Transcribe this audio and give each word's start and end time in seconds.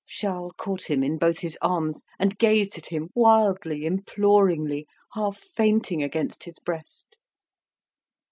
Charles 0.07 0.53
caught 0.57 0.89
him 0.89 1.03
in 1.03 1.19
both 1.19 1.41
his 1.41 1.59
arms, 1.61 2.01
and 2.17 2.35
gazed 2.39 2.75
at 2.75 2.87
him 2.87 3.11
wildly, 3.13 3.85
imploringly, 3.85 4.87
half 5.13 5.37
fainting 5.37 6.01
against 6.01 6.45
his 6.45 6.57
breast. 6.57 7.19